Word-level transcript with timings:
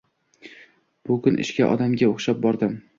Bu 1.11 1.19
kun 1.27 1.39
ishga 1.47 1.71
odamga 1.77 2.13
o`xshab 2.17 2.45
bordim 2.49 2.79